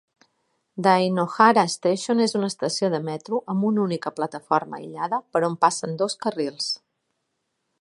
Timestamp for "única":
3.83-4.13